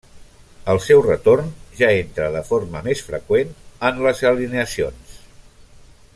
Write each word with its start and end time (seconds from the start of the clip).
Al 0.73 0.79
seu 0.85 1.01
retorn 1.07 1.51
ja 1.81 1.89
entra 1.97 2.31
de 2.37 2.41
forma 2.49 2.81
més 2.89 3.03
freqüent 3.11 3.53
en 3.91 4.01
les 4.07 4.25
alineacions. 4.31 5.19